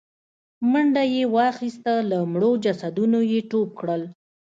منډه 0.71 1.03
يې 1.13 1.23
واخيسته، 1.35 1.93
له 2.09 2.17
مړو 2.31 2.51
جسدونو 2.63 3.19
يې 3.31 3.39
ټوپ 3.49 3.69
کړل. 3.79 4.01